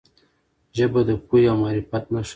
[0.77, 2.29] ژبه د پوهې او معرفت نښه ده.